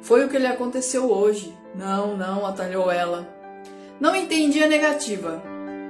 Foi 0.00 0.24
o 0.24 0.28
que 0.28 0.38
lhe 0.38 0.46
aconteceu 0.46 1.10
hoje. 1.10 1.52
Não, 1.74 2.16
não, 2.16 2.46
atalhou 2.46 2.90
ela. 2.92 3.28
Não 3.98 4.14
entendi 4.14 4.62
a 4.62 4.68
negativa. 4.68 5.42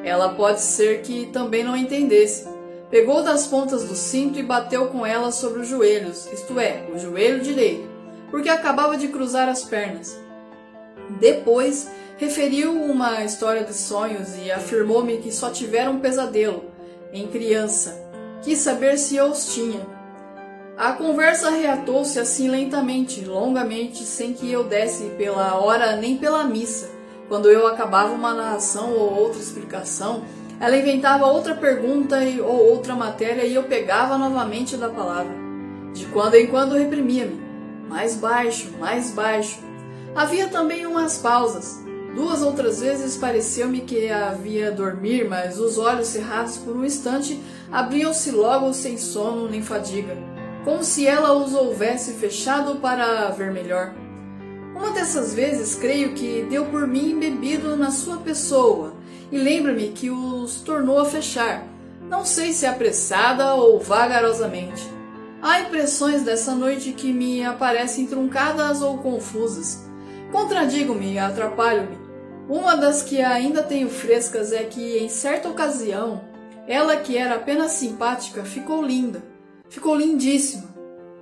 Ela 0.07 0.29
pode 0.29 0.61
ser 0.61 1.03
que 1.03 1.27
também 1.27 1.65
não 1.65 1.77
entendesse. 1.77 2.47
Pegou 2.89 3.25
das 3.25 3.49
pontas 3.49 3.83
do 3.83 3.97
cinto 3.97 4.39
e 4.39 4.43
bateu 4.45 4.87
com 4.87 5.05
ela 5.05 5.33
sobre 5.33 5.63
os 5.63 5.69
joelhos, 5.69 6.29
isto 6.33 6.61
é, 6.61 6.87
o 6.95 6.97
joelho 6.97 7.43
direito, 7.43 7.89
porque 8.31 8.49
acabava 8.49 8.97
de 8.97 9.09
cruzar 9.09 9.49
as 9.49 9.65
pernas. 9.65 10.17
Depois, 11.19 11.91
referiu 12.19 12.73
uma 12.73 13.25
história 13.25 13.65
de 13.65 13.75
sonhos 13.75 14.37
e 14.41 14.49
afirmou-me 14.49 15.19
que 15.19 15.33
só 15.33 15.51
tivera 15.51 15.91
um 15.91 15.99
pesadelo, 15.99 16.67
em 17.13 17.27
criança. 17.27 18.01
Quis 18.43 18.59
saber 18.59 18.99
se 18.99 19.17
eu 19.17 19.27
os 19.27 19.53
tinha. 19.53 19.85
A 20.79 20.93
conversa 20.93 21.51
reatou-se 21.51 22.21
assim 22.21 22.49
lentamente, 22.49 23.25
longamente, 23.25 24.05
sem 24.05 24.33
que 24.33 24.53
eu 24.53 24.63
desse 24.63 25.07
pela 25.19 25.59
hora 25.59 25.97
nem 25.97 26.17
pela 26.17 26.45
missa. 26.45 26.96
Quando 27.28 27.50
eu 27.50 27.66
acabava 27.66 28.12
uma 28.12 28.35
narração 28.35 28.92
ou 28.92 29.18
outra 29.18 29.40
explicação, 29.40 30.25
ela 30.61 30.76
inventava 30.76 31.26
outra 31.26 31.54
pergunta 31.54 32.16
ou 32.40 32.71
outra 32.71 32.95
matéria 32.95 33.45
e 33.45 33.54
eu 33.54 33.64
pegava 33.64 34.16
novamente 34.16 34.76
da 34.76 34.88
palavra. 34.88 35.33
De 35.92 36.06
quando 36.06 36.35
em 36.35 36.47
quando 36.47 36.76
reprimia-me. 36.76 37.45
Mais 37.88 38.16
baixo, 38.16 38.71
mais 38.78 39.12
baixo. 39.12 39.59
Havia 40.14 40.49
também 40.49 40.87
umas 40.87 41.18
pausas. 41.18 41.85
Duas 42.14 42.42
outras 42.42 42.80
vezes 42.80 43.16
pareceu-me 43.16 43.80
que 43.80 44.09
havia 44.09 44.71
dormir, 44.73 45.28
mas 45.28 45.59
os 45.59 45.76
olhos 45.76 46.06
cerrados 46.06 46.56
por 46.56 46.75
um 46.75 46.85
instante 46.85 47.38
abriam-se 47.71 48.30
logo 48.30 48.73
sem 48.73 48.97
sono 48.97 49.49
nem 49.49 49.62
fadiga 49.62 50.16
como 50.66 50.83
se 50.83 51.06
ela 51.06 51.33
os 51.33 51.54
houvesse 51.54 52.14
fechado 52.14 52.80
para 52.80 53.30
ver 53.30 53.52
melhor. 53.52 53.95
Uma 54.76 54.90
dessas 54.90 55.35
vezes 55.35 55.75
creio 55.75 56.12
que 56.14 56.47
deu 56.50 56.66
por 56.66 56.87
mim 56.87 57.12
embebido 57.12 57.76
na 57.76 57.90
sua 57.90 58.18
pessoa 58.18 58.95
e 59.33 59.38
lembra-me 59.38 59.88
que 59.88 60.11
os 60.11 60.61
tornou 60.61 60.99
a 60.99 61.04
fechar, 61.04 61.66
não 62.02 62.25
sei 62.25 62.52
se 62.52 62.66
apressada 62.66 63.54
ou 63.54 63.80
vagarosamente. 63.80 64.87
Há 65.42 65.61
impressões 65.61 66.23
dessa 66.23 66.54
noite 66.54 66.92
que 66.92 67.12
me 67.12 67.45
aparecem 67.45 68.06
truncadas 68.06 68.83
ou 68.83 68.99
confusas. 68.99 69.85
Contradigo-me 70.30 71.14
e 71.14 71.18
atrapalho-me. 71.18 71.99
Uma 72.49 72.76
das 72.76 73.02
que 73.02 73.21
ainda 73.23 73.62
tenho 73.62 73.88
frescas 73.88 74.52
é 74.52 74.62
que, 74.64 74.99
em 74.99 75.09
certa 75.09 75.49
ocasião, 75.49 76.21
ela 76.68 76.97
que 76.97 77.16
era 77.16 77.37
apenas 77.37 77.73
simpática 77.73 78.45
ficou 78.45 78.83
linda 78.83 79.23
Ficou 79.68 79.97
lindíssima. 79.97 80.75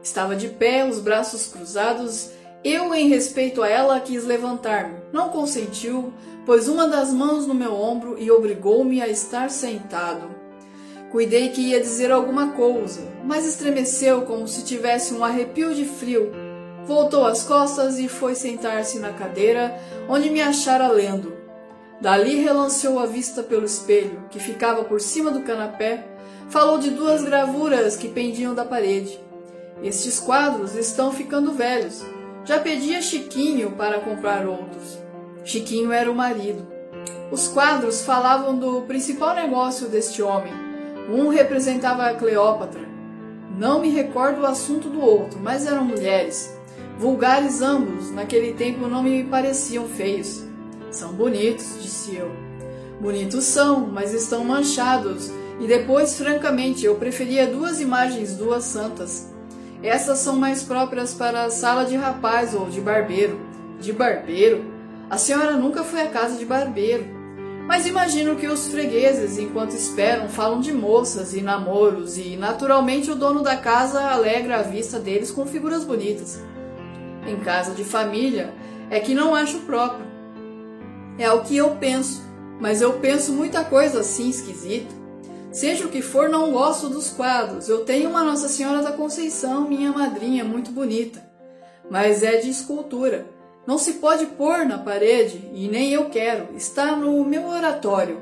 Estava 0.02 0.36
de 0.36 0.48
pé, 0.48 0.84
os 0.84 1.00
braços 1.00 1.46
cruzados. 1.46 2.30
Eu, 2.64 2.94
em 2.94 3.08
respeito 3.08 3.62
a 3.62 3.68
ela, 3.68 4.00
quis 4.00 4.24
levantar-me. 4.24 4.94
Não 5.12 5.28
consentiu, 5.28 6.14
pôs 6.46 6.66
uma 6.66 6.88
das 6.88 7.12
mãos 7.12 7.46
no 7.46 7.52
meu 7.52 7.74
ombro 7.74 8.16
e 8.18 8.30
obrigou-me 8.30 9.02
a 9.02 9.06
estar 9.06 9.50
sentado. 9.50 10.34
Cuidei 11.10 11.50
que 11.50 11.60
ia 11.60 11.80
dizer 11.80 12.10
alguma 12.10 12.52
coisa, 12.52 13.06
mas 13.22 13.46
estremeceu 13.46 14.22
como 14.22 14.48
se 14.48 14.64
tivesse 14.64 15.12
um 15.12 15.22
arrepio 15.22 15.74
de 15.74 15.84
frio. 15.84 16.32
Voltou 16.86 17.26
as 17.26 17.42
costas 17.44 17.98
e 17.98 18.08
foi 18.08 18.34
sentar-se 18.34 18.98
na 18.98 19.12
cadeira, 19.12 19.78
onde 20.08 20.30
me 20.30 20.40
achara 20.40 20.88
lendo. 20.88 21.36
Dali 22.00 22.36
relanceou 22.36 22.98
a 22.98 23.04
vista 23.04 23.42
pelo 23.42 23.66
espelho, 23.66 24.24
que 24.30 24.40
ficava 24.40 24.84
por 24.84 25.02
cima 25.02 25.30
do 25.30 25.42
canapé, 25.42 26.04
falou 26.48 26.78
de 26.78 26.88
duas 26.88 27.22
gravuras 27.22 27.94
que 27.94 28.08
pendiam 28.08 28.54
da 28.54 28.64
parede. 28.64 29.20
Estes 29.82 30.18
quadros 30.18 30.74
estão 30.74 31.12
ficando 31.12 31.52
velhos. 31.52 32.02
Já 32.44 32.60
pedi 32.60 32.94
a 32.94 33.00
Chiquinho 33.00 33.70
para 33.72 34.00
comprar 34.00 34.46
outros. 34.46 34.98
Chiquinho 35.44 35.90
era 35.92 36.10
o 36.10 36.14
marido. 36.14 36.66
Os 37.32 37.48
quadros 37.48 38.02
falavam 38.02 38.58
do 38.58 38.82
principal 38.82 39.34
negócio 39.34 39.88
deste 39.88 40.22
homem. 40.22 40.52
Um 41.10 41.28
representava 41.28 42.04
a 42.06 42.14
Cleópatra. 42.14 42.82
Não 43.58 43.80
me 43.80 43.88
recordo 43.88 44.42
o 44.42 44.46
assunto 44.46 44.90
do 44.90 45.00
outro, 45.00 45.38
mas 45.40 45.66
eram 45.66 45.84
mulheres. 45.84 46.54
Vulgares 46.98 47.62
ambos, 47.62 48.10
naquele 48.10 48.52
tempo 48.52 48.88
não 48.88 49.02
me 49.02 49.24
pareciam 49.24 49.88
feios. 49.88 50.44
São 50.90 51.12
bonitos, 51.12 51.78
disse 51.80 52.14
eu. 52.16 52.30
Bonitos 53.00 53.44
são, 53.44 53.86
mas 53.86 54.12
estão 54.12 54.44
manchados 54.44 55.30
e 55.60 55.66
depois, 55.66 56.18
francamente, 56.18 56.84
eu 56.84 56.96
preferia 56.96 57.46
duas 57.46 57.80
imagens, 57.80 58.36
duas 58.36 58.64
santas. 58.64 59.32
Essas 59.84 60.20
são 60.20 60.36
mais 60.36 60.62
próprias 60.62 61.12
para 61.12 61.44
a 61.44 61.50
sala 61.50 61.84
de 61.84 61.94
rapaz 61.94 62.54
ou 62.54 62.70
de 62.70 62.80
barbeiro. 62.80 63.38
De 63.78 63.92
barbeiro? 63.92 64.64
A 65.10 65.18
senhora 65.18 65.58
nunca 65.58 65.84
foi 65.84 66.00
à 66.00 66.08
casa 66.08 66.38
de 66.38 66.46
barbeiro. 66.46 67.04
Mas 67.66 67.86
imagino 67.86 68.34
que 68.36 68.46
os 68.46 68.68
fregueses, 68.68 69.36
enquanto 69.36 69.74
esperam, 69.74 70.26
falam 70.26 70.60
de 70.60 70.72
moças 70.72 71.34
e 71.34 71.42
namoros, 71.42 72.16
e 72.16 72.34
naturalmente 72.34 73.10
o 73.10 73.14
dono 73.14 73.42
da 73.42 73.58
casa 73.58 74.00
alegra 74.10 74.60
a 74.60 74.62
vista 74.62 74.98
deles 74.98 75.30
com 75.30 75.44
figuras 75.44 75.84
bonitas. 75.84 76.42
Em 77.26 77.36
casa 77.40 77.74
de 77.74 77.84
família, 77.84 78.54
é 78.88 78.98
que 79.00 79.14
não 79.14 79.34
acho 79.34 79.58
próprio. 79.60 80.06
É 81.18 81.30
o 81.30 81.42
que 81.42 81.58
eu 81.58 81.72
penso, 81.72 82.22
mas 82.58 82.80
eu 82.80 82.94
penso 82.94 83.32
muita 83.32 83.62
coisa 83.62 84.00
assim 84.00 84.30
esquisita. 84.30 85.03
Seja 85.54 85.86
o 85.86 85.88
que 85.88 86.02
for, 86.02 86.28
não 86.28 86.50
gosto 86.50 86.88
dos 86.88 87.10
quadros. 87.10 87.68
Eu 87.68 87.84
tenho 87.84 88.10
uma 88.10 88.24
Nossa 88.24 88.48
Senhora 88.48 88.82
da 88.82 88.90
Conceição, 88.90 89.68
minha 89.68 89.92
madrinha, 89.92 90.44
muito 90.44 90.72
bonita. 90.72 91.24
Mas 91.88 92.24
é 92.24 92.38
de 92.38 92.50
escultura. 92.50 93.24
Não 93.64 93.78
se 93.78 93.94
pode 93.94 94.26
pôr 94.26 94.66
na 94.66 94.78
parede, 94.78 95.48
e 95.54 95.68
nem 95.68 95.92
eu 95.92 96.10
quero. 96.10 96.48
Está 96.56 96.96
no 96.96 97.24
meu 97.24 97.46
oratório. 97.46 98.20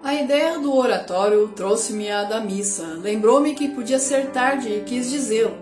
A 0.00 0.14
ideia 0.14 0.60
do 0.60 0.76
oratório 0.76 1.48
trouxe-me 1.48 2.08
a 2.08 2.22
da 2.22 2.40
missa. 2.40 2.96
Lembrou-me 3.02 3.52
que 3.54 3.66
podia 3.68 3.98
ser 3.98 4.30
tarde 4.30 4.68
e 4.68 4.84
quis 4.84 5.10
dizê-lo. 5.10 5.56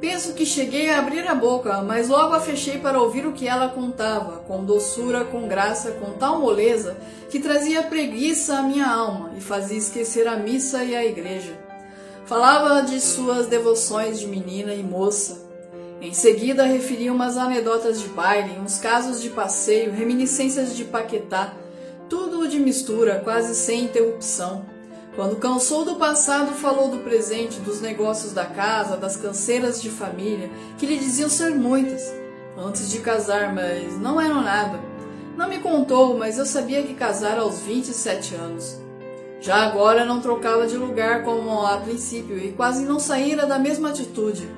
Penso 0.00 0.32
que 0.32 0.46
cheguei 0.46 0.88
a 0.88 0.98
abrir 0.98 1.28
a 1.28 1.34
boca, 1.34 1.82
mas 1.82 2.08
logo 2.08 2.32
a 2.32 2.40
fechei 2.40 2.78
para 2.78 3.00
ouvir 3.00 3.26
o 3.26 3.32
que 3.32 3.46
ela 3.46 3.68
contava, 3.68 4.38
com 4.38 4.64
doçura, 4.64 5.26
com 5.26 5.46
graça, 5.46 5.92
com 5.92 6.12
tal 6.12 6.40
moleza, 6.40 6.96
que 7.28 7.38
trazia 7.38 7.82
preguiça 7.82 8.56
à 8.56 8.62
minha 8.62 8.86
alma 8.86 9.32
e 9.36 9.42
fazia 9.42 9.76
esquecer 9.76 10.26
a 10.26 10.36
missa 10.36 10.82
e 10.82 10.96
a 10.96 11.04
igreja. 11.04 11.52
Falava 12.24 12.80
de 12.80 12.98
suas 12.98 13.46
devoções 13.46 14.18
de 14.18 14.26
menina 14.26 14.72
e 14.72 14.82
moça. 14.82 15.46
Em 16.00 16.14
seguida, 16.14 16.64
referia 16.64 17.12
umas 17.12 17.36
anedotas 17.36 18.00
de 18.00 18.08
baile, 18.08 18.58
uns 18.58 18.78
casos 18.78 19.20
de 19.20 19.28
passeio, 19.28 19.92
reminiscências 19.92 20.74
de 20.74 20.84
Paquetá, 20.84 21.52
tudo 22.08 22.48
de 22.48 22.58
mistura, 22.58 23.20
quase 23.22 23.54
sem 23.54 23.84
interrupção. 23.84 24.64
Quando 25.16 25.36
cansou 25.36 25.84
do 25.84 25.96
passado, 25.96 26.52
falou 26.52 26.88
do 26.88 26.98
presente, 26.98 27.58
dos 27.60 27.80
negócios 27.80 28.32
da 28.32 28.46
casa, 28.46 28.96
das 28.96 29.16
canseiras 29.16 29.82
de 29.82 29.90
família, 29.90 30.50
que 30.78 30.86
lhe 30.86 30.98
diziam 30.98 31.28
ser 31.28 31.50
muitas, 31.50 32.14
antes 32.56 32.88
de 32.88 33.00
casar, 33.00 33.52
mas 33.52 33.98
não 33.98 34.20
eram 34.20 34.40
nada. 34.40 34.78
Não 35.36 35.48
me 35.48 35.58
contou, 35.58 36.16
mas 36.16 36.38
eu 36.38 36.46
sabia 36.46 36.82
que 36.82 36.94
casara 36.94 37.40
aos 37.40 37.58
27 37.60 38.36
anos. 38.36 38.78
Já 39.40 39.56
agora 39.66 40.04
não 40.04 40.20
trocava 40.20 40.66
de 40.66 40.76
lugar 40.76 41.24
como 41.24 41.66
a 41.66 41.78
princípio 41.78 42.38
e 42.38 42.52
quase 42.52 42.84
não 42.84 43.00
saíra 43.00 43.46
da 43.46 43.58
mesma 43.58 43.88
atitude. 43.88 44.48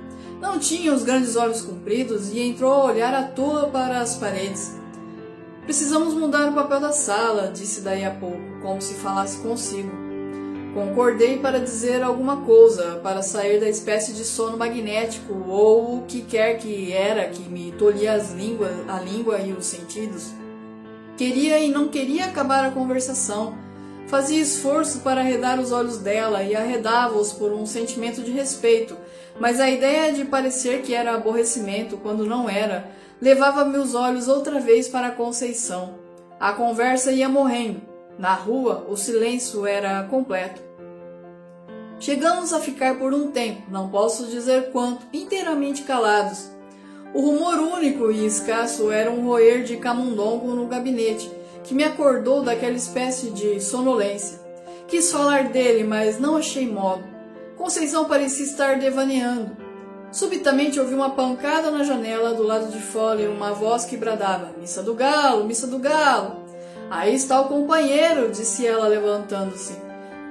Não 0.41 0.59
tinha 0.59 0.93
os 0.93 1.05
grandes 1.05 1.37
olhos 1.37 1.63
compridos 1.63 2.33
e 2.33 2.41
entrou 2.41 2.73
a 2.73 2.85
olhar 2.87 3.15
à 3.15 3.23
toa 3.23 3.69
para 3.69 4.01
as 4.01 4.17
paredes. 4.17 4.77
Precisamos 5.65 6.15
mudar 6.15 6.49
o 6.49 6.55
papel 6.55 6.81
da 6.81 6.91
sala, 6.91 7.53
disse 7.55 7.81
daí 7.81 8.05
a 8.05 8.11
pouco, 8.11 8.43
como 8.61 8.83
se 8.83 8.95
falasse 8.95 9.39
consigo. 9.39 10.02
Concordei 10.75 11.39
para 11.39 11.61
dizer 11.61 12.03
alguma 12.03 12.39
coisa, 12.39 13.01
para 13.03 13.23
sair 13.23 13.61
da 13.61 13.69
espécie 13.69 14.13
de 14.13 14.25
sono 14.25 14.57
magnético 14.57 15.35
ou 15.49 15.99
o 15.99 16.03
que 16.03 16.23
quer 16.23 16.59
que 16.59 16.93
era 16.93 17.29
que 17.29 17.43
me 17.43 17.73
tolhia 17.73 18.15
as 18.15 18.33
línguas, 18.33 18.73
a 18.89 18.99
língua 18.99 19.39
e 19.39 19.53
os 19.53 19.67
sentidos. 19.67 20.33
Queria 21.17 21.59
e 21.59 21.71
não 21.71 21.89
queria 21.89 22.25
acabar 22.25 22.65
a 22.65 22.71
conversação 22.71 23.55
Fazia 24.13 24.43
esforço 24.43 25.01
para 25.01 25.23
arredar 25.23 25.59
os 25.59 25.73
olhos 25.73 25.97
dela 25.97 26.43
e 26.43 26.55
arredava-os 26.55 27.33
por 27.33 27.51
um 27.53 27.65
sentimento 27.65 28.21
de 28.23 28.31
respeito, 28.31 28.95
mas 29.41 29.59
a 29.59 29.71
ideia 29.71 30.13
de 30.13 30.25
parecer 30.27 30.83
que 30.83 30.95
era 30.95 31.15
aborrecimento 31.15 31.97
quando 31.97 32.27
não 32.27 32.47
era, 32.49 32.91
levava 33.21 33.65
meus 33.65 33.95
olhos 33.95 34.29
outra 34.29 34.61
vez 34.61 34.87
para 34.87 35.07
a 35.07 35.13
Conceição. 35.13 35.95
A 36.39 36.53
conversa 36.53 37.11
ia 37.11 37.29
morrendo. 37.29 37.92
Na 38.19 38.35
rua, 38.35 38.87
o 38.89 38.97
silêncio 38.97 39.67
era 39.67 40.03
completo. 40.05 40.61
Chegamos 41.99 42.53
a 42.53 42.61
ficar 42.61 42.99
por 42.99 43.15
um 43.15 43.31
tempo, 43.31 43.63
não 43.71 43.89
posso 43.89 44.27
dizer 44.27 44.73
quanto, 44.73 45.07
inteiramente 45.13 45.83
calados. 45.83 46.51
O 47.15 47.21
rumor 47.21 47.59
único 47.59 48.11
e 48.11 48.27
escasso 48.27 48.91
era 48.91 49.11
um 49.11 49.27
roer 49.27 49.63
de 49.65 49.77
camundongo 49.77 50.55
no 50.55 50.67
gabinete, 50.67 51.31
que 51.63 51.75
me 51.75 51.85
acordou 51.85 52.43
daquela 52.43 52.75
espécie 52.75 53.31
de 53.31 53.61
sonolência. 53.61 54.41
Quis 54.89 55.13
falar 55.13 55.51
dele, 55.51 55.85
mas 55.85 56.19
não 56.19 56.37
achei 56.37 56.69
modo. 56.69 57.05
Conceição 57.57 58.07
parecia 58.07 58.45
estar 58.45 58.79
devaneando. 58.79 59.57
Subitamente 60.11 60.81
ouvi 60.81 60.95
uma 60.95 61.11
pancada 61.11 61.71
na 61.71 61.85
janela 61.85 62.35
do 62.35 62.43
lado 62.43 62.71
de 62.71 62.81
fora 62.81 63.23
e 63.23 63.29
uma 63.29 63.53
voz 63.53 63.85
que 63.85 63.97
bradava: 63.97 64.53
Missa 64.59 64.83
do 64.83 64.95
Galo, 64.95 65.45
Missa 65.45 65.67
do 65.67 65.79
Galo. 65.79 66.42
Aí 66.93 67.15
está 67.15 67.41
o 67.41 67.49
companheiro, 67.49 68.31
disse 68.31 68.67
ela 68.67 68.87
levantando-se. 68.87 69.73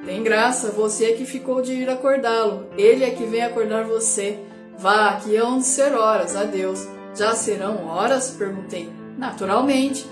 Tem 0.05 0.21
graça, 0.21 0.69
você 0.69 1.05
é 1.05 1.13
que 1.13 1.25
ficou 1.25 1.59
de 1.59 1.73
ir 1.73 1.89
acordá-lo. 1.89 2.67
Ele 2.77 3.03
é 3.03 3.09
que 3.09 3.23
vem 3.23 3.41
acordar 3.41 3.83
você. 3.83 4.37
Vá, 4.77 5.15
que 5.15 5.35
hão 5.35 5.57
de 5.57 5.65
ser 5.65 5.95
horas, 5.95 6.35
adeus. 6.35 6.87
Já 7.15 7.33
serão 7.33 7.87
horas? 7.87 8.35
perguntei. 8.37 8.91
Naturalmente. 9.17 10.05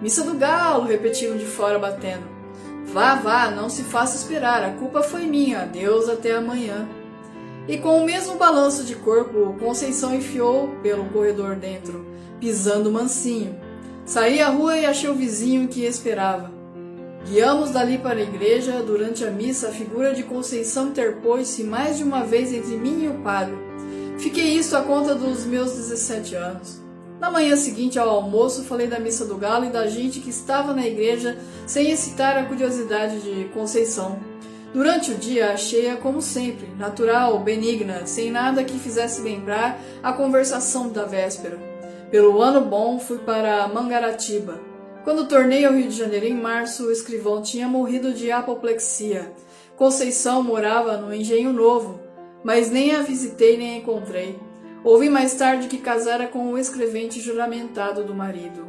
Missa 0.00 0.24
do 0.24 0.34
galo, 0.34 0.88
repetiram 0.88 1.36
de 1.36 1.46
fora 1.46 1.78
batendo. 1.78 2.24
Vá, 2.86 3.14
vá, 3.14 3.48
não 3.52 3.70
se 3.70 3.84
faça 3.84 4.16
esperar, 4.16 4.64
a 4.64 4.72
culpa 4.72 5.04
foi 5.04 5.22
minha, 5.22 5.62
adeus 5.62 6.08
até 6.08 6.32
amanhã. 6.32 6.88
E 7.68 7.78
com 7.78 8.02
o 8.02 8.04
mesmo 8.04 8.34
balanço 8.34 8.82
de 8.82 8.96
corpo, 8.96 9.54
Conceição 9.60 10.12
enfiou 10.12 10.68
pelo 10.82 11.04
corredor 11.10 11.54
dentro, 11.54 12.04
pisando 12.40 12.90
mansinho. 12.90 13.54
Saí 14.04 14.40
à 14.40 14.48
rua 14.48 14.76
e 14.76 14.84
achei 14.84 15.08
o 15.08 15.14
vizinho 15.14 15.68
que 15.68 15.84
esperava. 15.84 16.50
Guiamos 17.24 17.70
dali 17.70 17.98
para 17.98 18.18
a 18.18 18.22
igreja. 18.22 18.82
Durante 18.82 19.24
a 19.24 19.30
missa, 19.30 19.68
a 19.68 19.72
figura 19.72 20.12
de 20.12 20.24
Conceição 20.24 20.88
interpôs-se 20.88 21.62
mais 21.62 21.98
de 21.98 22.04
uma 22.04 22.24
vez 22.24 22.52
entre 22.52 22.76
mim 22.76 23.04
e 23.04 23.08
o 23.08 23.22
padre. 23.22 23.54
Fiquei 24.18 24.54
isso 24.54 24.76
a 24.76 24.82
conta 24.82 25.14
dos 25.14 25.44
meus 25.44 25.72
17 25.72 26.34
anos. 26.34 26.82
Na 27.20 27.30
manhã 27.30 27.54
seguinte 27.54 27.98
ao 27.98 28.08
almoço, 28.08 28.64
falei 28.64 28.88
da 28.88 28.98
missa 28.98 29.24
do 29.24 29.36
galo 29.36 29.66
e 29.66 29.70
da 29.70 29.86
gente 29.86 30.18
que 30.18 30.30
estava 30.30 30.74
na 30.74 30.84
igreja 30.84 31.38
sem 31.66 31.90
excitar 31.90 32.36
a 32.36 32.44
curiosidade 32.44 33.20
de 33.20 33.44
Conceição. 33.54 34.18
Durante 34.74 35.12
o 35.12 35.14
dia, 35.14 35.52
achei-a 35.52 35.96
como 35.96 36.20
sempre, 36.20 36.66
natural, 36.76 37.38
benigna, 37.38 38.06
sem 38.06 38.32
nada 38.32 38.64
que 38.64 38.78
fizesse 38.78 39.20
lembrar 39.20 39.78
a 40.02 40.12
conversação 40.12 40.88
da 40.88 41.04
véspera. 41.04 41.71
Pelo 42.12 42.42
ano 42.42 42.60
bom, 42.60 42.98
fui 42.98 43.16
para 43.20 43.66
Mangaratiba. 43.68 44.60
Quando 45.02 45.26
tornei 45.26 45.64
ao 45.64 45.72
Rio 45.72 45.88
de 45.88 45.96
Janeiro 45.96 46.26
em 46.26 46.34
março, 46.34 46.84
o 46.84 46.92
escrivão 46.92 47.40
tinha 47.40 47.66
morrido 47.66 48.12
de 48.12 48.30
apoplexia. 48.30 49.32
Conceição 49.76 50.42
morava 50.42 50.98
no 50.98 51.14
Engenho 51.14 51.54
Novo, 51.54 51.98
mas 52.44 52.70
nem 52.70 52.94
a 52.94 53.00
visitei 53.00 53.56
nem 53.56 53.76
a 53.76 53.76
encontrei. 53.78 54.38
Ouvi 54.84 55.08
mais 55.08 55.34
tarde 55.36 55.68
que 55.68 55.78
casara 55.78 56.26
com 56.26 56.52
o 56.52 56.58
escrevente 56.58 57.18
juramentado 57.18 58.04
do 58.04 58.14
marido. 58.14 58.66